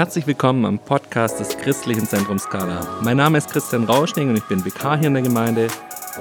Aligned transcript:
Herzlich 0.00 0.26
willkommen 0.26 0.64
am 0.64 0.78
Podcast 0.78 1.40
des 1.40 1.58
Christlichen 1.58 2.06
Zentrums 2.06 2.44
Skala. 2.44 3.00
Mein 3.02 3.18
Name 3.18 3.36
ist 3.36 3.50
Christian 3.50 3.84
Rauschning 3.84 4.30
und 4.30 4.36
ich 4.36 4.44
bin 4.44 4.64
Vikar 4.64 4.96
hier 4.96 5.08
in 5.08 5.12
der 5.12 5.22
Gemeinde. 5.22 5.68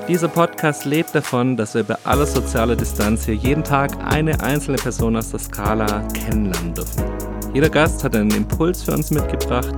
Dieser 0.05 0.27
Podcast 0.27 0.83
lebt 0.83 1.15
davon, 1.15 1.55
dass 1.55 1.75
wir 1.75 1.83
bei 1.85 1.95
aller 2.03 2.25
sozialer 2.25 2.75
Distanz 2.75 3.23
hier 3.23 3.35
jeden 3.35 3.63
Tag 3.63 3.91
eine 4.03 4.41
einzelne 4.41 4.77
Person 4.77 5.15
aus 5.15 5.31
der 5.31 5.39
Skala 5.39 6.05
kennenlernen 6.09 6.73
dürfen. 6.73 7.05
Jeder 7.53 7.69
Gast 7.69 8.03
hat 8.03 8.17
einen 8.17 8.31
Impuls 8.31 8.83
für 8.83 8.91
uns 8.91 9.11
mitgebracht 9.11 9.73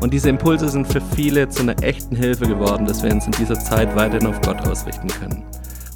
und 0.00 0.14
diese 0.14 0.30
Impulse 0.30 0.70
sind 0.70 0.86
für 0.86 1.02
viele 1.14 1.46
zu 1.50 1.60
einer 1.60 1.82
echten 1.82 2.16
Hilfe 2.16 2.46
geworden, 2.46 2.86
dass 2.86 3.02
wir 3.02 3.12
uns 3.12 3.26
in 3.26 3.32
dieser 3.32 3.60
Zeit 3.60 3.94
weiterhin 3.94 4.28
auf 4.28 4.40
Gott 4.40 4.66
ausrichten 4.66 5.08
können. 5.08 5.44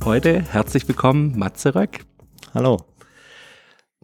Heute 0.05 0.43
herzlich 0.43 0.87
willkommen, 0.87 1.39
Matze 1.39 1.75
Röck. 1.75 2.05
Hallo. 2.53 2.96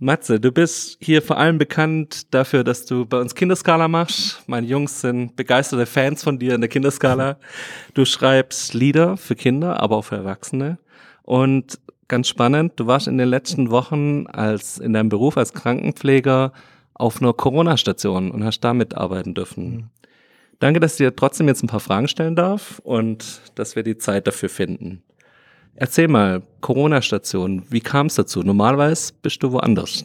Matze, 0.03 0.41
du 0.41 0.51
bist 0.51 0.99
hier 1.01 1.23
vor 1.23 1.39
allem 1.39 1.59
bekannt 1.59 2.35
dafür, 2.35 2.65
dass 2.65 2.85
du 2.85 3.07
bei 3.07 3.21
uns 3.21 3.37
Kinderskala 3.37 3.87
machst. 3.87 4.43
Meine 4.49 4.67
Jungs 4.67 5.01
sind 5.01 5.37
begeisterte 5.37 5.87
Fans 5.87 6.25
von 6.25 6.41
dir 6.41 6.57
in 6.57 6.61
der 6.61 6.69
Kinderskala. 6.69 7.39
Du 7.95 8.05
schreibst 8.05 8.75
Lieder 8.75 9.17
für 9.17 9.37
Kinder, 9.37 9.81
aber 9.81 9.97
auch 9.97 10.03
für 10.03 10.17
Erwachsene. 10.17 10.79
Und 11.23 11.79
ganz 12.09 12.27
spannend, 12.27 12.73
du 12.77 12.89
warst 12.89 13.07
in 13.07 13.17
den 13.17 13.29
letzten 13.29 13.71
Wochen 13.71 14.27
als 14.27 14.79
in 14.79 14.93
deinem 14.93 15.09
Beruf 15.09 15.37
als 15.37 15.53
Krankenpfleger 15.53 16.53
auf 16.95 17.23
einer 17.23 17.33
Corona-Station 17.33 18.33
und 18.33 18.45
hast 18.45 18.61
da 18.61 18.75
mitarbeiten 18.75 19.35
dürfen. 19.35 19.71
Mhm. 19.71 19.85
Danke, 20.59 20.81
dass 20.81 20.95
ich 20.95 20.99
dir 20.99 21.15
trotzdem 21.15 21.47
jetzt 21.47 21.63
ein 21.63 21.69
paar 21.69 21.81
Fragen 21.81 22.09
stellen 22.09 22.35
darf 22.35 22.81
und 22.85 23.41
dass 23.55 23.77
wir 23.77 23.85
die 23.85 23.99
Zeit 23.99 24.27
dafür 24.27 24.49
finden. 24.49 25.03
Erzähl 25.75 26.09
mal, 26.09 26.43
Corona-Station, 26.61 27.65
wie 27.71 27.81
kam 27.81 28.07
es 28.07 28.15
dazu? 28.15 28.43
Normalerweise 28.43 29.13
bist 29.23 29.43
du 29.43 29.53
woanders. 29.53 30.05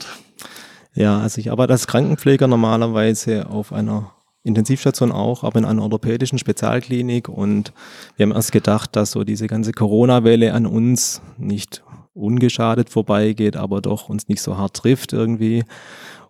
Ja, 0.94 1.20
also 1.20 1.40
ich 1.40 1.52
arbeite 1.52 1.74
als 1.74 1.88
Krankenpfleger 1.88 2.48
normalerweise 2.48 3.50
auf 3.50 3.74
einer 3.74 4.12
Intensivstation 4.44 5.12
auch, 5.12 5.44
aber 5.44 5.60
in 5.60 5.66
einer 5.66 5.84
orthopädischen 5.84 6.40
Spezialklinik 6.40 7.28
und 7.28 7.74
wir 8.16 8.26
haben 8.26 8.32
erst 8.34 8.54
gedacht, 8.54 8.96
dass 8.96 9.12
so 9.12 9.24
diese 9.24 9.48
ganze 9.48 9.74
Corona-Welle 9.74 10.54
an 10.54 10.66
uns 10.66 11.22
nicht 11.38 11.84
ungeschadet 12.14 12.90
vorbeigeht, 12.90 13.58
aber 13.58 13.82
doch 13.82 14.10
uns 14.10 14.28
nicht 14.28 14.42
so 14.42 14.58
hart 14.58 14.76
trifft 14.76 15.14
irgendwie. 15.14 15.66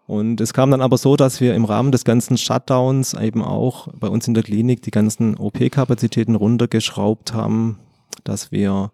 Und 0.08 0.42
es 0.42 0.54
kam 0.54 0.72
dann 0.72 0.82
aber 0.82 0.98
so, 0.98 1.16
dass 1.16 1.42
wir 1.42 1.54
im 1.54 1.66
Rahmen 1.66 1.92
des 1.92 2.06
ganzen 2.06 2.38
Shutdowns 2.38 3.14
eben 3.14 3.44
auch 3.44 3.90
bei 3.94 4.08
uns 4.08 4.28
in 4.28 4.34
der 4.34 4.44
Klinik 4.44 4.82
die 4.82 4.92
ganzen 4.92 5.38
OP-Kapazitäten 5.38 6.36
runtergeschraubt 6.36 7.34
haben, 7.34 7.80
dass 8.24 8.52
wir 8.52 8.92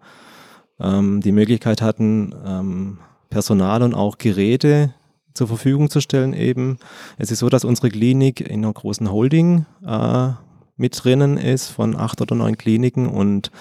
ähm, 0.83 1.21
die 1.21 1.31
Möglichkeit 1.31 1.81
hatten, 1.81 2.35
ähm, 2.45 2.97
Personal 3.29 3.81
und 3.81 3.95
auch 3.95 4.17
Geräte 4.17 4.93
zur 5.33 5.47
Verfügung 5.47 5.89
zu 5.89 6.01
stellen 6.01 6.33
eben. 6.33 6.77
Es 7.17 7.31
ist 7.31 7.39
so, 7.39 7.49
dass 7.49 7.65
unsere 7.65 7.89
Klinik 7.89 8.41
in 8.41 8.63
einer 8.63 8.73
großen 8.73 9.11
Holding 9.11 9.65
äh, 9.85 10.29
mit 10.75 11.03
drinnen 11.03 11.37
ist 11.37 11.69
von 11.69 11.95
acht 11.95 12.21
oder 12.21 12.35
neun 12.35 12.57
Kliniken 12.57 13.07
und 13.07 13.51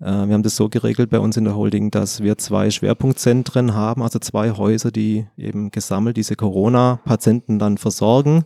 äh, 0.00 0.04
wir 0.04 0.34
haben 0.34 0.42
das 0.42 0.56
so 0.56 0.68
geregelt 0.68 1.10
bei 1.10 1.18
uns 1.18 1.36
in 1.36 1.44
der 1.44 1.56
Holding, 1.56 1.90
dass 1.90 2.22
wir 2.22 2.38
zwei 2.38 2.70
Schwerpunktzentren 2.70 3.74
haben, 3.74 4.02
also 4.02 4.18
zwei 4.18 4.52
Häuser, 4.52 4.90
die 4.90 5.26
eben 5.36 5.70
gesammelt 5.70 6.16
diese 6.16 6.36
Corona-Patienten 6.36 7.58
dann 7.58 7.78
versorgen. 7.78 8.44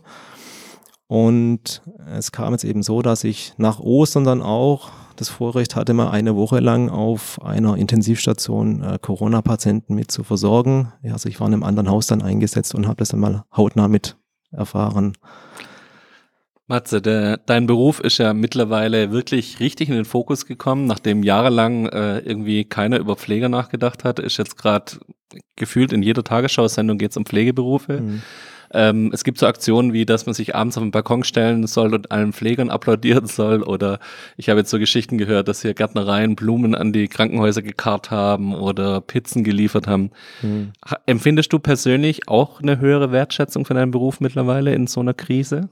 Und 1.07 1.83
es 2.15 2.31
kam 2.31 2.53
jetzt 2.53 2.63
eben 2.63 2.81
so, 2.81 3.01
dass 3.01 3.23
ich 3.23 3.53
nach 3.57 3.79
Ostern 3.79 4.23
dann 4.23 4.41
auch 4.41 4.89
das 5.15 5.29
Vorrecht 5.29 5.75
hatte, 5.75 5.93
mal 5.93 6.09
eine 6.09 6.35
Woche 6.35 6.59
lang 6.59 6.89
auf 6.89 7.41
einer 7.41 7.77
Intensivstation 7.77 8.81
äh, 8.81 8.99
Corona-Patienten 9.01 9.95
mit 9.95 10.11
zu 10.11 10.23
versorgen. 10.23 10.93
Ja, 11.03 11.13
also 11.13 11.29
ich 11.29 11.39
war 11.39 11.47
in 11.47 11.53
einem 11.53 11.63
anderen 11.63 11.89
Haus 11.89 12.07
dann 12.07 12.21
eingesetzt 12.21 12.75
und 12.75 12.87
habe 12.87 12.97
das 12.97 13.09
dann 13.09 13.19
mal 13.19 13.43
hautnah 13.55 13.87
mit 13.87 14.17
erfahren. 14.51 15.13
Matze, 16.67 16.99
der, 16.99 17.37
dein 17.37 17.67
Beruf 17.67 17.99
ist 17.99 18.17
ja 18.17 18.33
mittlerweile 18.33 19.11
wirklich 19.11 19.59
richtig 19.59 19.89
in 19.89 19.95
den 19.95 20.05
Fokus 20.05 20.47
gekommen, 20.47 20.87
nachdem 20.87 21.21
jahrelang 21.21 21.85
äh, 21.87 22.19
irgendwie 22.19 22.65
keiner 22.65 22.97
über 22.97 23.15
Pfleger 23.15 23.49
nachgedacht 23.49 24.03
hat, 24.03 24.19
ist 24.19 24.37
jetzt 24.37 24.57
gerade 24.57 24.93
gefühlt 25.55 25.93
in 25.93 26.01
jeder 26.01 26.23
Tagesschau-Sendung 26.23 26.97
geht 26.97 27.11
es 27.11 27.17
um 27.17 27.25
Pflegeberufe. 27.25 28.01
Mhm. 28.01 28.21
Ähm, 28.71 29.11
es 29.13 29.23
gibt 29.23 29.37
so 29.37 29.47
Aktionen 29.47 29.93
wie, 29.93 30.05
dass 30.05 30.25
man 30.25 30.33
sich 30.33 30.55
abends 30.55 30.77
auf 30.77 30.83
den 30.83 30.91
Balkon 30.91 31.23
stellen 31.23 31.65
soll 31.67 31.93
und 31.93 32.11
allen 32.11 32.33
Pflegern 32.33 32.69
applaudieren 32.69 33.27
soll. 33.27 33.63
Oder 33.63 33.99
ich 34.37 34.49
habe 34.49 34.59
jetzt 34.59 34.69
so 34.69 34.79
Geschichten 34.79 35.17
gehört, 35.17 35.47
dass 35.47 35.61
hier 35.61 35.73
Gärtnereien 35.73 36.35
Blumen 36.35 36.75
an 36.75 36.93
die 36.93 37.07
Krankenhäuser 37.07 37.61
gekarrt 37.61 38.11
haben 38.11 38.55
oder 38.55 39.01
Pizzen 39.01 39.43
geliefert 39.43 39.87
haben. 39.87 40.11
Mhm. 40.41 40.71
Empfindest 41.05 41.53
du 41.53 41.59
persönlich 41.59 42.27
auch 42.27 42.61
eine 42.61 42.79
höhere 42.79 43.11
Wertschätzung 43.11 43.65
für 43.65 43.73
deinen 43.73 43.91
Beruf 43.91 44.19
mittlerweile 44.19 44.73
in 44.73 44.87
so 44.87 44.99
einer 44.99 45.13
Krise? 45.13 45.69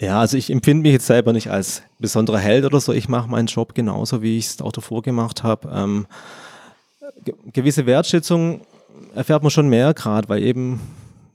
Ja, 0.00 0.20
also 0.20 0.36
ich 0.36 0.50
empfinde 0.50 0.82
mich 0.82 0.92
jetzt 0.92 1.06
selber 1.06 1.32
nicht 1.32 1.50
als 1.50 1.82
besonderer 1.98 2.38
Held 2.38 2.66
oder 2.66 2.80
so. 2.80 2.92
Ich 2.92 3.08
mache 3.08 3.30
meinen 3.30 3.46
Job 3.46 3.74
genauso, 3.74 4.20
wie 4.20 4.36
ich 4.36 4.46
es 4.46 4.60
auch 4.60 4.72
davor 4.72 5.02
gemacht 5.02 5.42
habe. 5.42 5.70
Ähm, 5.72 6.06
gewisse 7.52 7.86
Wertschätzung 7.86 8.60
erfährt 9.14 9.42
man 9.42 9.50
schon 9.50 9.68
mehr 9.68 9.94
gerade, 9.94 10.28
weil 10.28 10.42
eben 10.42 10.80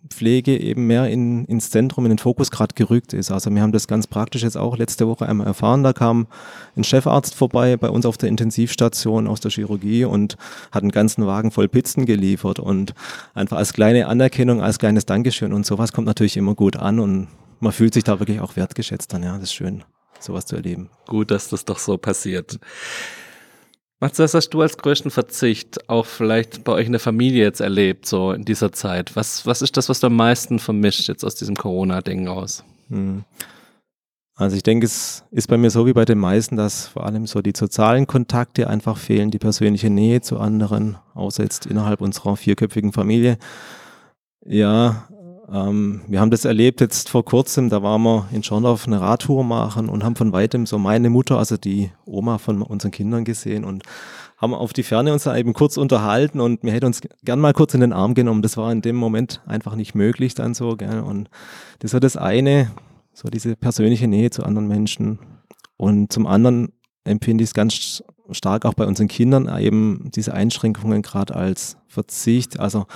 Pflege 0.09 0.57
eben 0.59 0.87
mehr 0.87 1.07
in, 1.09 1.45
ins 1.45 1.69
Zentrum, 1.69 2.05
in 2.05 2.09
den 2.09 2.17
Fokus 2.17 2.51
gerade 2.51 2.73
gerückt 2.75 3.13
ist. 3.13 3.31
Also 3.31 3.53
wir 3.53 3.61
haben 3.61 3.71
das 3.71 3.87
ganz 3.87 4.07
praktisch 4.07 4.43
jetzt 4.43 4.57
auch 4.57 4.77
letzte 4.77 5.07
Woche 5.07 5.27
einmal 5.27 5.47
erfahren. 5.47 5.83
Da 5.83 5.93
kam 5.93 6.27
ein 6.75 6.83
Chefarzt 6.83 7.35
vorbei 7.35 7.77
bei 7.77 7.89
uns 7.89 8.05
auf 8.05 8.17
der 8.17 8.29
Intensivstation 8.29 9.27
aus 9.27 9.39
der 9.39 9.51
Chirurgie 9.51 10.05
und 10.05 10.37
hat 10.71 10.83
einen 10.83 10.91
ganzen 10.91 11.27
Wagen 11.27 11.51
voll 11.51 11.67
Pizzen 11.67 12.05
geliefert 12.05 12.59
und 12.59 12.93
einfach 13.33 13.57
als 13.57 13.73
kleine 13.73 14.07
Anerkennung, 14.07 14.61
als 14.61 14.79
kleines 14.79 15.05
Dankeschön 15.05 15.53
und 15.53 15.65
sowas 15.65 15.93
kommt 15.93 16.07
natürlich 16.07 16.37
immer 16.37 16.55
gut 16.55 16.77
an 16.77 16.99
und 16.99 17.27
man 17.59 17.71
fühlt 17.71 17.93
sich 17.93 18.03
da 18.03 18.19
wirklich 18.19 18.39
auch 18.39 18.55
wertgeschätzt 18.55 19.13
dann. 19.13 19.23
Ja, 19.23 19.33
das 19.33 19.43
ist 19.43 19.53
schön, 19.53 19.83
sowas 20.19 20.45
zu 20.45 20.55
erleben. 20.55 20.89
Gut, 21.07 21.31
dass 21.31 21.49
das 21.49 21.63
doch 21.63 21.77
so 21.77 21.97
passiert. 21.97 22.59
Max, 24.01 24.17
was 24.17 24.33
hast 24.33 24.49
du 24.49 24.61
als 24.61 24.77
größten 24.77 25.11
Verzicht 25.11 25.87
auch 25.87 26.07
vielleicht 26.07 26.63
bei 26.63 26.71
euch 26.71 26.87
in 26.87 26.91
der 26.91 26.99
Familie 26.99 27.43
jetzt 27.43 27.61
erlebt, 27.61 28.07
so 28.07 28.31
in 28.31 28.43
dieser 28.43 28.71
Zeit? 28.71 29.15
Was, 29.15 29.45
was 29.45 29.61
ist 29.61 29.77
das, 29.77 29.89
was 29.89 29.99
du 29.99 30.07
am 30.07 30.15
meisten 30.15 30.57
vermischt 30.57 31.07
jetzt 31.07 31.23
aus 31.23 31.35
diesem 31.35 31.55
Corona-Ding 31.55 32.27
aus? 32.27 32.63
Hm. 32.89 33.23
Also 34.35 34.55
ich 34.55 34.63
denke, 34.63 34.87
es 34.87 35.23
ist 35.29 35.47
bei 35.47 35.57
mir 35.57 35.69
so 35.69 35.85
wie 35.85 35.93
bei 35.93 36.03
den 36.03 36.17
meisten, 36.17 36.55
dass 36.55 36.87
vor 36.87 37.05
allem 37.05 37.27
so 37.27 37.43
die 37.43 37.53
sozialen 37.55 38.07
Kontakte 38.07 38.67
einfach 38.67 38.97
fehlen, 38.97 39.29
die 39.29 39.37
persönliche 39.37 39.91
Nähe 39.91 40.21
zu 40.21 40.39
anderen, 40.39 40.97
außer 41.13 41.43
jetzt 41.43 41.67
innerhalb 41.67 42.01
unserer 42.01 42.35
vierköpfigen 42.35 42.93
Familie. 42.93 43.37
Ja, 44.43 45.07
ähm, 45.51 46.01
wir 46.07 46.21
haben 46.21 46.31
das 46.31 46.45
erlebt 46.45 46.81
jetzt 46.81 47.09
vor 47.09 47.25
kurzem, 47.25 47.69
da 47.69 47.83
waren 47.83 48.01
wir 48.03 48.27
in 48.31 48.43
Schorndorf 48.43 48.87
eine 48.87 49.01
Radtour 49.01 49.43
machen 49.43 49.89
und 49.89 50.03
haben 50.03 50.15
von 50.15 50.31
weitem 50.31 50.65
so 50.65 50.77
meine 50.77 51.09
Mutter, 51.09 51.37
also 51.37 51.57
die 51.57 51.91
Oma 52.05 52.37
von 52.37 52.61
unseren 52.61 52.91
Kindern 52.91 53.25
gesehen 53.25 53.65
und 53.65 53.83
haben 54.37 54.53
auf 54.53 54.73
die 54.73 54.83
Ferne 54.83 55.13
uns 55.13 55.23
da 55.23 55.37
eben 55.37 55.53
kurz 55.53 55.77
unterhalten 55.77 56.39
und 56.39 56.63
wir 56.63 56.71
hätten 56.71 56.87
uns 56.87 57.01
gern 57.23 57.39
mal 57.39 57.53
kurz 57.53 57.73
in 57.73 57.81
den 57.81 57.93
Arm 57.93 58.15
genommen. 58.15 58.41
Das 58.41 58.57
war 58.57 58.71
in 58.71 58.81
dem 58.81 58.95
Moment 58.95 59.41
einfach 59.45 59.75
nicht 59.75 59.93
möglich 59.93 60.33
dann 60.33 60.55
so, 60.55 60.75
gell? 60.77 61.01
Und 61.01 61.29
das 61.79 61.93
war 61.93 61.99
das 61.99 62.17
eine, 62.17 62.71
so 63.13 63.29
diese 63.29 63.55
persönliche 63.55 64.07
Nähe 64.07 64.31
zu 64.31 64.43
anderen 64.43 64.67
Menschen. 64.67 65.19
Und 65.77 66.11
zum 66.11 66.25
anderen 66.25 66.71
empfinde 67.03 67.43
ich 67.43 67.51
es 67.51 67.53
ganz 67.53 68.03
stark 68.31 68.65
auch 68.65 68.73
bei 68.73 68.87
unseren 68.87 69.07
Kindern 69.07 69.47
eben 69.59 70.09
diese 70.15 70.33
Einschränkungen 70.33 71.01
gerade 71.03 71.35
als 71.35 71.77
Verzicht. 71.87 72.59
Also 72.59 72.87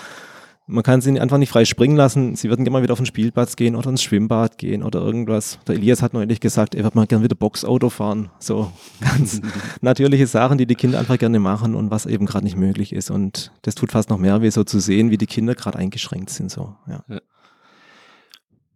man 0.68 0.84
kann 0.84 1.02
sie 1.02 1.20
einfach 1.20 1.38
nicht 1.38 1.52
frei 1.52 1.64
springen 1.64 1.96
lassen. 1.96 2.36
Sie 2.36 2.50
würden 2.50 2.64
gerne 2.64 2.74
mal 2.74 2.84
wieder 2.84 2.94
auf 2.94 3.00
den 3.00 3.06
Spielplatz 3.06 3.56
gehen 3.56 3.76
oder 3.76 3.90
ins 3.90 4.02
Schwimmbad 4.02 4.58
gehen 4.58 4.82
oder 4.82 5.00
irgendwas. 5.00 5.60
Der 5.68 5.76
Elias 5.76 6.02
hat 6.02 6.14
neulich 6.14 6.40
gesagt, 6.40 6.74
er 6.74 6.84
wird 6.84 6.96
mal 6.96 7.06
gerne 7.06 7.24
wieder 7.24 7.36
Boxauto 7.36 7.90
fahren. 7.90 8.32
So 8.40 8.72
ganz 9.02 9.42
natürliche 9.82 10.26
Sachen, 10.26 10.58
die 10.58 10.66
die 10.66 10.76
Kinder 10.76 10.98
einfach 10.98 11.20
gerne 11.20 11.40
machen 11.40 11.76
und 11.76 11.92
was 11.92 12.08
eben 12.08 12.26
gerade 12.26 12.46
nicht 12.46 12.58
möglich 12.58 12.94
ist. 12.94 13.12
Und 13.12 13.52
das 13.62 13.76
tut 13.76 13.92
fast 13.92 14.10
noch 14.10 14.18
mehr 14.18 14.42
weh, 14.42 14.50
so 14.50 14.64
zu 14.64 14.80
sehen, 14.80 15.12
wie 15.12 15.18
die 15.18 15.28
Kinder 15.28 15.54
gerade 15.54 15.78
eingeschränkt 15.78 16.32
sind. 16.32 16.50
So, 16.50 16.76
ja. 16.88 17.04
ja. 17.08 17.22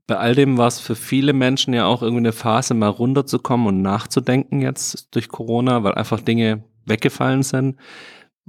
Bei 0.05 0.17
all 0.17 0.35
dem 0.35 0.57
war 0.57 0.67
es 0.67 0.79
für 0.79 0.95
viele 0.95 1.33
Menschen 1.33 1.73
ja 1.73 1.85
auch 1.85 2.03
irgendwie 2.03 2.21
eine 2.21 2.31
Phase, 2.33 2.73
mal 2.75 2.87
runterzukommen 2.87 3.67
und 3.67 3.81
nachzudenken 3.81 4.61
jetzt 4.61 5.15
durch 5.15 5.27
Corona, 5.27 5.83
weil 5.83 5.93
einfach 5.95 6.19
Dinge 6.19 6.63
weggefallen 6.85 7.43
sind. 7.43 7.77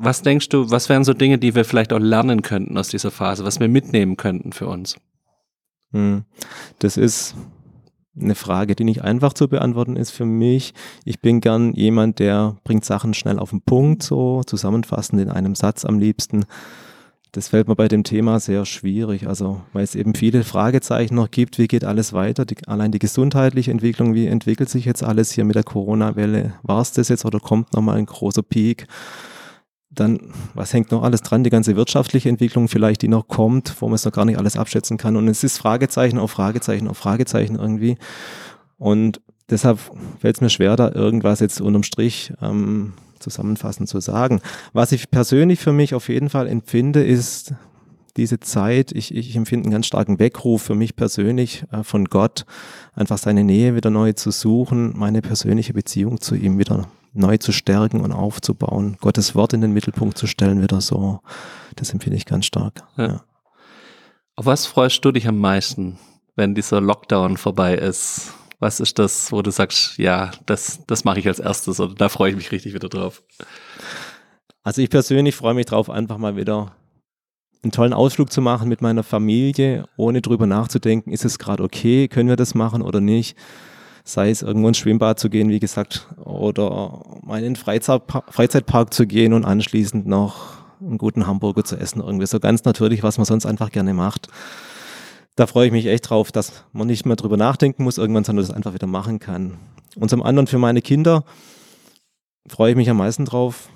Was 0.03 0.23
denkst 0.23 0.49
du, 0.49 0.71
was 0.71 0.89
wären 0.89 1.05
so 1.05 1.13
Dinge, 1.13 1.37
die 1.37 1.55
wir 1.55 1.67
vielleicht 1.67 1.93
auch 1.93 1.99
lernen 1.99 2.41
könnten 2.41 2.79
aus 2.79 2.89
dieser 2.89 3.11
Phase, 3.11 3.45
was 3.45 3.61
wir 3.61 3.69
mitnehmen 3.69 4.17
könnten 4.17 4.53
für 4.53 4.67
uns? 4.67 4.97
Hm. 5.93 6.25
Das 6.79 6.97
ist 6.97 7.35
eine 8.19 8.35
Frage, 8.35 8.75
die 8.75 8.85
nicht 8.85 9.03
einfach 9.05 9.35
zu 9.35 9.47
beantworten 9.47 9.97
ist 9.97 10.11
für 10.11 10.25
mich. 10.25 10.73
Ich 11.05 11.21
bin 11.21 11.43
gern 11.43 11.75
jemand, 11.75 12.19
der 12.19 12.57
bringt 12.65 12.87
Sachen 12.87 13.13
schnell 13.13 13.39
auf 13.39 13.51
den 13.51 13.61
Punkt, 13.61 14.03
so 14.03 14.43
zusammenfassend 14.43 15.21
in 15.21 15.29
einem 15.29 15.55
Satz 15.55 15.85
am 15.85 15.99
liebsten. 15.99 16.47
Das 17.33 17.49
fällt 17.49 17.69
mir 17.69 17.77
bei 17.77 17.87
dem 17.87 18.03
Thema 18.03 18.41
sehr 18.41 18.65
schwierig, 18.65 19.29
also 19.29 19.61
weil 19.75 19.85
es 19.85 19.95
eben 19.95 20.15
viele 20.15 20.45
Fragezeichen 20.45 21.15
noch 21.15 21.31
gibt, 21.31 21.59
wie 21.59 21.69
geht 21.69 21.85
alles 21.85 22.15
weiter, 22.15 22.47
die, 22.47 22.57
allein 22.67 22.91
die 22.91 22.99
gesundheitliche 22.99 23.71
Entwicklung, 23.71 24.15
wie 24.15 24.29
entwickelt 24.29 24.71
sich 24.71 24.87
jetzt 24.87 25.03
alles 25.03 25.31
hier 25.31 25.45
mit 25.45 25.57
der 25.57 25.63
Corona-Welle, 25.63 26.55
war 26.63 26.81
es 26.81 26.93
das 26.93 27.11
jetzt 27.11 27.27
oder 27.27 27.39
kommt 27.39 27.75
nochmal 27.75 27.99
ein 27.99 28.07
großer 28.07 28.43
Peak? 28.43 28.87
Dann, 29.91 30.21
was 30.55 30.73
hängt 30.73 30.93
noch 30.93 31.03
alles 31.03 31.21
dran? 31.23 31.43
Die 31.43 31.51
ganze 31.51 31.75
wirtschaftliche 31.75 32.29
Entwicklung 32.29 32.69
vielleicht, 32.69 33.03
die 33.03 33.09
noch 33.09 33.27
kommt, 33.27 33.75
wo 33.81 33.87
man 33.87 33.97
es 33.97 34.05
noch 34.05 34.13
gar 34.13 34.25
nicht 34.25 34.39
alles 34.39 34.57
abschätzen 34.57 34.99
kann. 34.99 35.17
Und 35.17 35.27
es 35.29 35.43
ist 35.43 35.59
Fragezeichen 35.59 36.19
auf 36.19 36.31
Fragezeichen 36.31 36.87
auf 36.87 36.97
Fragezeichen 36.97 37.57
irgendwie. 37.57 37.97
Und 38.79 39.21
deshalb 39.51 39.79
fällt 40.21 40.37
es 40.37 40.41
mir 40.41 40.51
schwer, 40.51 40.77
da 40.77 40.93
irgendwas 40.93 41.41
jetzt 41.41 41.61
unterm 41.61 41.83
Strich 41.83 42.33
ähm, 42.41 42.93
zusammenfassend 43.19 43.89
zu 43.89 44.01
sagen. 44.01 44.41
Was 44.73 44.93
ich 44.93 45.11
persönlich 45.11 45.59
für 45.59 45.73
mich 45.73 45.95
auf 45.95 46.09
jeden 46.09 46.31
Fall 46.31 46.47
empfinde, 46.47 47.05
ist 47.05 47.55
diese 48.17 48.39
Zeit, 48.39 48.93
ich, 48.93 49.15
ich 49.15 49.35
empfinde 49.35 49.67
einen 49.67 49.73
ganz 49.73 49.87
starken 49.87 50.19
Weckruf 50.19 50.63
für 50.63 50.75
mich 50.75 50.95
persönlich 50.95 51.65
äh, 51.73 51.83
von 51.83 52.05
Gott, 52.05 52.45
einfach 52.95 53.19
seine 53.19 53.43
Nähe 53.43 53.75
wieder 53.75 53.91
neu 53.91 54.13
zu 54.13 54.31
suchen, 54.31 54.97
meine 54.97 55.21
persönliche 55.21 55.73
Beziehung 55.73 56.21
zu 56.21 56.37
ihm 56.37 56.59
wieder 56.59 56.87
neu 57.13 57.37
zu 57.39 57.53
stärken 57.53 58.01
und 58.01 58.13
aufzubauen, 58.13 58.97
Gottes 59.01 59.35
Wort 59.35 59.53
in 59.53 59.61
den 59.61 59.73
Mittelpunkt 59.73 60.17
zu 60.17 60.27
stellen, 60.27 60.63
wieder 60.63 60.81
so. 60.81 61.21
Das 61.77 61.93
empfinde 61.93 62.17
ich 62.17 62.27
ganz 62.27 62.47
stark. 62.47 62.83
Ja. 62.97 63.07
Ja. 63.07 63.25
Auf 64.37 64.47
was 64.47 64.67
freust 64.67 65.05
du 65.05 65.13
dich 65.13 65.29
am 65.29 65.39
meisten, 65.39 65.99
wenn 66.37 66.55
dieser 66.55 66.81
Lockdown 66.81 67.37
vorbei 67.37 67.75
ist? 67.75 68.33
Was 68.59 68.81
ist 68.81 68.99
das, 68.99 69.33
wo 69.33 69.43
du 69.43 69.51
sagst, 69.51 69.99
ja, 69.99 70.31
das, 70.47 70.81
das 70.87 71.05
mache 71.05 71.19
ich 71.19 71.27
als 71.27 71.39
erstes 71.39 71.81
oder 71.81 71.95
da 71.95 72.09
freue 72.09 72.31
ich 72.31 72.37
mich 72.37 72.53
richtig 72.53 72.75
wieder 72.75 72.89
drauf? 72.89 73.23
Also 74.63 74.83
ich 74.83 74.91
persönlich 74.91 75.35
freue 75.35 75.55
mich 75.55 75.67
drauf, 75.67 75.91
einfach 75.91 76.19
mal 76.19 76.37
wieder 76.37 76.75
einen 77.63 77.73
tollen 77.73 77.93
Ausflug 77.93 78.33
zu 78.33 78.41
machen 78.41 78.69
mit 78.69 78.81
meiner 78.81 79.03
Familie, 79.03 79.87
ohne 79.97 80.23
drüber 80.23 80.47
nachzudenken, 80.47 81.13
ist 81.13 81.25
es 81.25 81.39
gerade 81.39 81.63
okay, 81.63 82.09
können 82.09 82.29
wir 82.29 82.37
das 82.37 82.55
machen 82.55 82.83
oder 82.83 83.01
nicht 83.01 83.37
sei 84.05 84.31
es 84.31 84.43
irgendwo 84.43 84.69
ins 84.69 84.79
Schwimmbad 84.79 85.19
zu 85.19 85.31
gehen, 85.31 85.49
wie 85.51 85.61
gesagt, 85.61 86.09
oder 86.17 87.03
mal 87.23 87.39
in 87.39 87.55
den 87.55 87.57
Freizeitpark 87.57 88.95
zu 88.95 89.07
gehen 89.07 89.33
und 89.33 89.45
anschließend 89.45 90.07
noch 90.07 90.59
einen 90.81 90.99
guten 90.99 91.27
Hamburger 91.27 91.65
zu 91.65 91.77
essen. 91.77 92.01
Irgendwie 92.01 92.27
so 92.27 92.41
ganz 92.41 92.65
natürlich, 92.65 93.03
was 93.03 93.19
man 93.19 93.27
sonst 93.27 93.47
einfach 93.47 93.71
gerne 93.71 93.95
macht. 93.95 94.29
Da 95.37 95.47
freue 95.47 95.67
ich 95.67 95.73
mich 95.73 95.87
echt 95.87 96.11
drauf, 96.11 96.33
dass 96.33 96.65
man 96.73 96.87
nicht 96.87 97.07
mehr 97.07 97.17
drüber 97.17 97.37
nachdenken 97.37 97.85
muss 97.85 97.99
irgendwann, 97.99 98.25
sondern 98.25 98.47
das 98.47 98.55
einfach 98.55 98.75
wieder 98.75 98.87
machen 98.87 99.19
kann. 99.19 99.59
Und 99.97 100.09
zum 100.11 100.23
anderen 100.23 100.47
für 100.47 100.59
meine 100.59 100.83
Kinder 100.83 101.25
freue 102.49 102.71
ich 102.71 102.77
mich 102.77 102.91
am 102.91 102.97
meisten 102.97 103.25
drauf, 103.25 103.69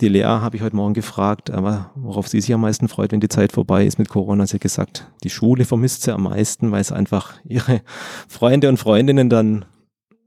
die 0.00 0.08
Lea 0.08 0.24
habe 0.24 0.56
ich 0.56 0.62
heute 0.62 0.76
Morgen 0.76 0.94
gefragt, 0.94 1.50
aber 1.50 1.90
worauf 1.94 2.26
sie 2.26 2.40
sich 2.40 2.52
am 2.54 2.62
meisten 2.62 2.88
freut, 2.88 3.12
wenn 3.12 3.20
die 3.20 3.28
Zeit 3.28 3.52
vorbei 3.52 3.84
ist 3.84 3.98
mit 3.98 4.08
Corona. 4.08 4.46
Sie 4.46 4.54
hat 4.54 4.62
gesagt, 4.62 5.10
die 5.22 5.30
Schule 5.30 5.64
vermisst 5.64 6.02
sie 6.02 6.12
am 6.12 6.22
meisten, 6.22 6.72
weil 6.72 6.80
es 6.80 6.92
einfach 6.92 7.34
ihre 7.44 7.82
Freunde 8.28 8.68
und 8.68 8.78
Freundinnen 8.78 9.28
dann 9.28 9.64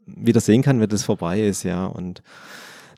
wieder 0.06 0.42
sehen 0.42 0.62
kann, 0.62 0.80
wenn 0.80 0.90
das 0.90 1.04
vorbei 1.04 1.42
ist, 1.42 1.64
ja. 1.64 1.86
Und 1.86 2.22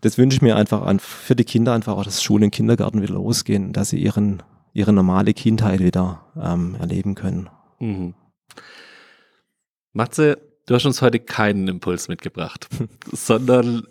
das 0.01 0.18
wünsche 0.18 0.36
ich 0.36 0.42
mir 0.42 0.56
einfach 0.56 0.81
an, 0.81 1.00
für 1.00 1.36
die 1.36 1.45
Kinder 1.45 1.74
einfach 1.74 1.95
auch, 1.95 2.04
dass 2.04 2.22
Schule 2.22 2.45
und 2.45 2.51
Kindergarten 2.51 3.01
wieder 3.01 3.13
losgehen, 3.13 3.71
dass 3.74 3.89
sie 3.89 4.00
ihren, 4.00 4.44
ihre 4.74 4.92
normale 4.92 5.33
Kindheit 5.33 5.80
wieder 5.80 6.25
ähm, 6.42 6.75
erleben 6.80 7.16
können. 7.16 7.50
Mhm. 7.80 8.16
Matze, 9.94 10.38
du 10.66 10.75
hast 10.75 10.86
uns 10.86 11.01
heute 11.01 11.19
keinen 11.19 11.68
Impuls 11.68 12.10
mitgebracht, 12.10 12.68
sondern 13.13 13.83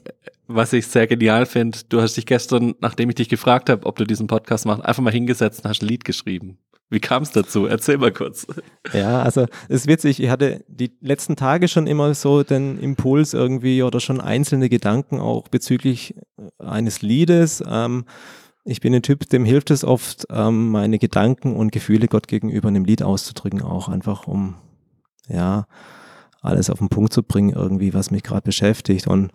was 0.47 0.73
ich 0.73 0.87
sehr 0.87 1.07
genial 1.07 1.47
finde, 1.47 1.79
du 1.89 2.01
hast 2.01 2.17
dich 2.17 2.27
gestern, 2.27 2.75
nachdem 2.81 3.09
ich 3.09 3.17
dich 3.17 3.29
gefragt 3.29 3.71
habe, 3.71 3.87
ob 3.87 3.97
du 3.97 4.05
diesen 4.05 4.27
Podcast 4.27 4.67
machst, 4.67 4.85
einfach 4.85 5.03
mal 5.03 5.13
hingesetzt 5.13 5.65
und 5.65 5.71
hast 5.71 5.83
ein 5.83 5.89
Lied 5.89 6.05
geschrieben. 6.05 6.59
Wie 6.91 7.01
kam 7.01 7.23
es 7.23 7.31
dazu? 7.33 7.67
Erzähl 7.67 7.99
mal 7.99 8.13
kurz. 8.13 8.47
Ja, 8.93 9.23
also 9.23 9.47
es 9.69 9.83
ist 9.83 9.87
witzig, 9.87 10.23
ich 10.23 10.29
hatte 10.29 10.65
die 10.69 10.93
letzten 11.01 11.35
Tage 11.35 11.67
schon 11.67 11.87
immer 11.87 12.15
so 12.15 12.43
den 12.43 12.79
Impuls 12.79 13.33
irgendwie 13.33 13.83
oder 13.83 14.01
schon 14.01 14.21
einzelne 14.21 14.69
Gedanken 14.69 15.19
auch 15.19 15.49
bezüglich 15.49 16.15
eines 16.59 17.01
Liedes. 17.01 17.65
Ähm, 17.67 18.05
ich 18.65 18.81
bin 18.81 18.95
ein 18.95 19.03
Typ, 19.03 19.29
dem 19.29 19.45
hilft 19.45 19.71
es 19.71 19.83
oft, 19.83 20.27
ähm, 20.31 20.71
meine 20.71 20.99
Gedanken 20.99 21.57
und 21.57 21.73
Gefühle 21.73 22.07
Gott 22.07 22.29
gegenüber 22.29 22.69
in 22.69 22.77
einem 22.77 22.85
Lied 22.85 23.03
auszudrücken, 23.03 23.63
auch 23.63 23.89
einfach 23.89 24.27
um, 24.27 24.57
ja, 25.29 25.67
alles 26.43 26.71
auf 26.71 26.79
den 26.79 26.91
Punkt 26.91 27.13
zu 27.13 27.23
bringen, 27.23 27.51
irgendwie, 27.51 27.95
was 27.95 28.11
mich 28.11 28.23
gerade 28.23 28.43
beschäftigt. 28.43 29.07
Und 29.07 29.33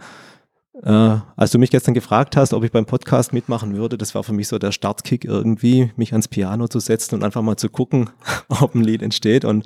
äh, 0.84 1.18
als 1.36 1.52
du 1.52 1.60
mich 1.60 1.72
gestern 1.72 1.94
gefragt 1.94 2.38
hast, 2.38 2.54
ob 2.54 2.64
ich 2.64 2.72
beim 2.72 2.86
Podcast 2.86 3.34
mitmachen 3.34 3.76
würde, 3.76 3.98
das 3.98 4.16
war 4.16 4.24
für 4.24 4.34
mich 4.34 4.48
so 4.48 4.60
der 4.60 4.72
Startkick 4.72 5.26
irgendwie, 5.26 5.92
mich 5.96 6.14
ans 6.14 6.28
Piano 6.28 6.68
zu 6.68 6.80
setzen 6.80 7.16
und 7.16 7.24
einfach 7.24 7.42
mal 7.42 7.58
zu 7.58 7.70
gucken, 7.70 8.10
ob 8.48 8.76
ein 8.76 8.84
Lied 8.84 9.02
entsteht. 9.02 9.44
Und 9.44 9.66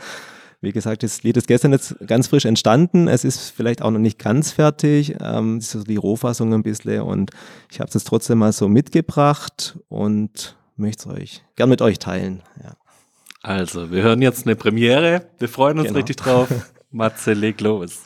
wie 0.62 0.72
gesagt, 0.72 1.04
das 1.04 1.24
Lied 1.24 1.38
ist 1.38 1.48
gestern 1.48 1.72
jetzt 1.72 1.96
ganz 2.08 2.28
frisch 2.28 2.46
entstanden. 2.46 3.08
Es 3.08 3.26
ist 3.26 3.50
vielleicht 3.50 3.82
auch 3.82 3.92
noch 3.92 4.00
nicht 4.00 4.18
ganz 4.18 4.52
fertig. 4.52 5.16
Ähm, 5.22 5.60
das 5.60 5.66
ist 5.66 5.72
so 5.72 5.84
die 5.84 5.98
Rohfassung 5.98 6.54
ein 6.54 6.64
bisschen. 6.64 7.02
Und 7.02 7.32
ich 7.70 7.80
habe 7.80 7.90
es 7.90 7.94
jetzt 7.94 8.08
trotzdem 8.08 8.40
mal 8.40 8.54
so 8.54 8.68
mitgebracht 8.68 9.78
und 9.90 10.56
möchte 10.78 11.10
es 11.10 11.16
euch 11.16 11.44
gern 11.56 11.70
mit 11.70 11.82
euch 11.82 12.00
teilen. 12.00 12.42
Ja. 12.64 12.76
Also, 13.42 13.92
wir 13.92 14.04
hören 14.04 14.22
jetzt 14.22 14.48
eine 14.48 14.56
Premiere. 14.56 15.28
Wir 15.38 15.50
freuen 15.50 15.78
uns 15.78 15.90
genau. 15.90 15.98
richtig 15.98 16.16
drauf. 16.16 16.48
Matze, 16.92 17.34
leg 17.34 17.60
los. 17.60 18.06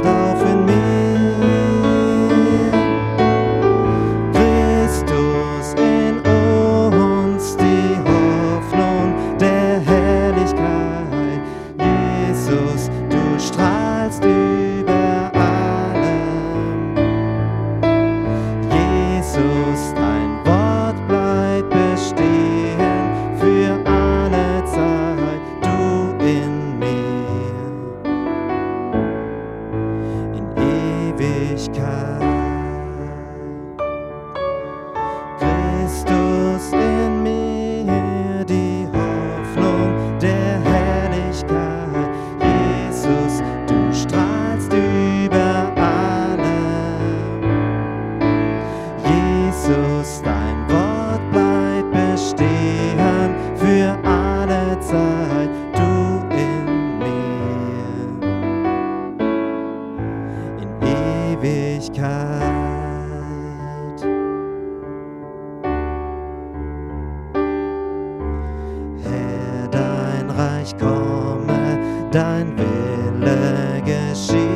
im 72.15 72.57
Himmel 72.57 74.15
so 74.15 74.50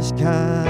Ewigkeit. 0.00 0.69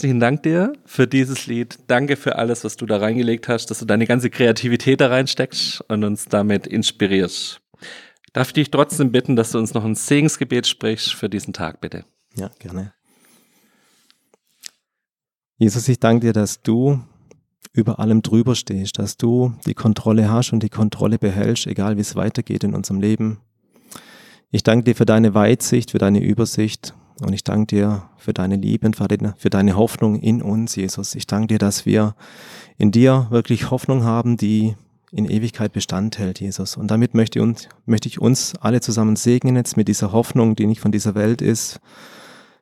Herzlichen 0.00 0.20
Dank 0.20 0.44
dir 0.44 0.72
für 0.86 1.06
dieses 1.06 1.46
Lied. 1.46 1.78
Danke 1.86 2.16
für 2.16 2.36
alles, 2.36 2.64
was 2.64 2.78
du 2.78 2.86
da 2.86 2.96
reingelegt 2.96 3.48
hast, 3.48 3.70
dass 3.70 3.80
du 3.80 3.84
deine 3.84 4.06
ganze 4.06 4.30
Kreativität 4.30 4.98
da 4.98 5.08
reinsteckst 5.08 5.84
und 5.90 6.04
uns 6.04 6.24
damit 6.24 6.66
inspirierst. 6.66 7.60
Darf 8.32 8.48
ich 8.48 8.54
dich 8.54 8.70
trotzdem 8.70 9.12
bitten, 9.12 9.36
dass 9.36 9.52
du 9.52 9.58
uns 9.58 9.74
noch 9.74 9.84
ein 9.84 9.94
Segensgebet 9.94 10.66
sprichst 10.66 11.12
für 11.12 11.28
diesen 11.28 11.52
Tag, 11.52 11.82
bitte? 11.82 12.06
Ja, 12.34 12.50
gerne. 12.58 12.94
Jesus, 15.58 15.86
ich 15.86 16.00
danke 16.00 16.28
dir, 16.28 16.32
dass 16.32 16.62
du 16.62 16.98
über 17.74 17.98
allem 17.98 18.22
drüber 18.22 18.54
stehst, 18.54 18.98
dass 18.98 19.18
du 19.18 19.52
die 19.66 19.74
Kontrolle 19.74 20.30
hast 20.30 20.54
und 20.54 20.62
die 20.62 20.70
Kontrolle 20.70 21.18
behältst, 21.18 21.66
egal 21.66 21.98
wie 21.98 22.00
es 22.00 22.16
weitergeht 22.16 22.64
in 22.64 22.74
unserem 22.74 23.02
Leben. 23.02 23.40
Ich 24.50 24.62
danke 24.62 24.84
dir 24.84 24.94
für 24.96 25.04
deine 25.04 25.34
Weitsicht, 25.34 25.90
für 25.90 25.98
deine 25.98 26.22
Übersicht 26.22 26.94
und 27.20 27.32
ich 27.32 27.44
danke 27.44 27.76
dir 27.76 28.08
für 28.16 28.32
deine 28.32 28.56
Liebe 28.56 28.86
und 28.86 28.96
für 28.96 29.50
deine, 29.50 29.76
Hoffnung 29.76 30.16
in 30.16 30.42
uns, 30.42 30.76
Jesus. 30.76 31.14
Ich 31.14 31.26
danke 31.26 31.48
dir, 31.48 31.58
dass 31.58 31.86
wir 31.86 32.14
in 32.78 32.90
dir 32.90 33.26
wirklich 33.30 33.70
Hoffnung 33.70 34.04
haben, 34.04 34.36
die 34.36 34.76
in 35.12 35.24
Ewigkeit 35.24 35.72
Bestand 35.72 36.18
hält, 36.18 36.40
Jesus. 36.40 36.76
Und 36.76 36.90
damit 36.90 37.14
möchte 37.14 37.42
uns, 37.42 37.68
möchte 37.84 38.08
ich 38.08 38.20
uns 38.20 38.54
alle 38.56 38.80
zusammen 38.80 39.16
segnen 39.16 39.56
jetzt 39.56 39.76
mit 39.76 39.88
dieser 39.88 40.12
Hoffnung, 40.12 40.56
die 40.56 40.66
nicht 40.66 40.80
von 40.80 40.92
dieser 40.92 41.14
Welt 41.14 41.42
ist, 41.42 41.80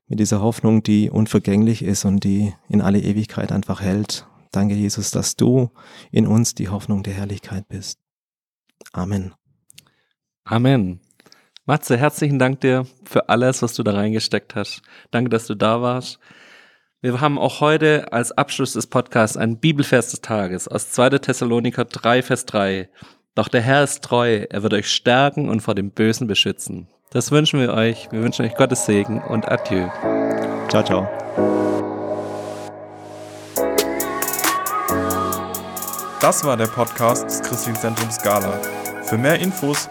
mit 0.06 0.20
dieser 0.20 0.40
Hoffnung, 0.40 0.82
die 0.82 1.10
unvergänglich 1.10 1.82
ist 1.82 2.04
und 2.04 2.24
die 2.24 2.54
in 2.68 2.80
alle 2.80 3.00
Ewigkeit 3.00 3.52
einfach 3.52 3.80
hält. 3.80 4.26
Danke, 4.50 4.74
Jesus, 4.74 5.10
dass 5.10 5.36
du 5.36 5.70
in 6.10 6.26
uns 6.26 6.54
die 6.54 6.68
Hoffnung 6.68 7.02
der 7.02 7.12
Herrlichkeit 7.14 7.68
bist. 7.68 7.98
Amen. 8.92 9.34
Amen. 10.44 11.00
Matze, 11.68 11.98
herzlichen 11.98 12.38
Dank 12.38 12.62
dir 12.62 12.86
für 13.04 13.28
alles, 13.28 13.60
was 13.60 13.74
du 13.74 13.82
da 13.82 13.92
reingesteckt 13.92 14.54
hast. 14.54 14.80
Danke, 15.10 15.28
dass 15.28 15.46
du 15.46 15.54
da 15.54 15.82
warst. 15.82 16.18
Wir 17.02 17.20
haben 17.20 17.38
auch 17.38 17.60
heute 17.60 18.10
als 18.10 18.32
Abschluss 18.32 18.72
des 18.72 18.86
Podcasts 18.86 19.36
einen 19.36 19.58
Bibelvers 19.58 20.10
des 20.10 20.22
Tages 20.22 20.66
aus 20.66 20.90
2. 20.92 21.18
Thessaloniker 21.18 21.84
3, 21.84 22.22
Vers 22.22 22.46
3. 22.46 22.88
Doch 23.34 23.48
der 23.48 23.60
Herr 23.60 23.84
ist 23.84 24.02
treu, 24.02 24.46
er 24.48 24.62
wird 24.62 24.72
euch 24.72 24.90
stärken 24.90 25.50
und 25.50 25.60
vor 25.60 25.74
dem 25.74 25.90
Bösen 25.90 26.26
beschützen. 26.26 26.88
Das 27.10 27.32
wünschen 27.32 27.60
wir 27.60 27.74
euch. 27.74 28.08
Wir 28.12 28.22
wünschen 28.22 28.46
euch 28.46 28.54
Gottes 28.54 28.86
Segen 28.86 29.20
und 29.20 29.46
Adieu. 29.46 29.90
Ciao, 30.70 30.82
ciao. 30.82 31.06
Das 36.22 36.42
war 36.44 36.56
der 36.56 36.68
Podcast 36.68 37.26
des 37.26 37.42
Christlichen 37.42 37.78
Zentrums 37.78 38.14
Scala. 38.14 38.58
Für 39.02 39.18
mehr 39.18 39.38
Infos 39.38 39.90